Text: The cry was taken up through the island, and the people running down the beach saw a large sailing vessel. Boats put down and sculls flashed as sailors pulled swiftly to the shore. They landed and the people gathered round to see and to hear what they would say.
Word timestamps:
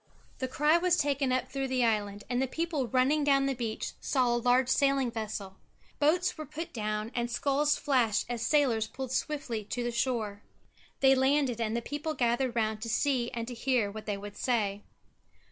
The 0.39 0.47
cry 0.47 0.79
was 0.79 0.97
taken 0.97 1.31
up 1.31 1.47
through 1.49 1.67
the 1.67 1.85
island, 1.85 2.23
and 2.27 2.41
the 2.41 2.47
people 2.47 2.87
running 2.87 3.23
down 3.23 3.45
the 3.45 3.53
beach 3.53 3.93
saw 4.01 4.33
a 4.33 4.37
large 4.37 4.67
sailing 4.67 5.11
vessel. 5.11 5.57
Boats 5.99 6.33
put 6.33 6.73
down 6.73 7.11
and 7.13 7.29
sculls 7.29 7.77
flashed 7.77 8.25
as 8.27 8.41
sailors 8.41 8.87
pulled 8.87 9.11
swiftly 9.11 9.63
to 9.65 9.83
the 9.83 9.91
shore. 9.91 10.41
They 11.01 11.13
landed 11.13 11.61
and 11.61 11.77
the 11.77 11.83
people 11.83 12.15
gathered 12.15 12.55
round 12.55 12.81
to 12.81 12.89
see 12.89 13.29
and 13.33 13.47
to 13.47 13.53
hear 13.53 13.91
what 13.91 14.07
they 14.07 14.17
would 14.17 14.37
say. 14.37 14.81